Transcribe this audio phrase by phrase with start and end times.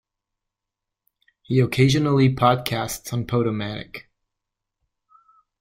[1.43, 4.05] He occasionally podcasts on podomatic.